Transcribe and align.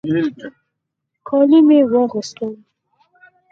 کالي 1.27 1.59
مې 1.67 1.79
واغوستل. 1.91 2.51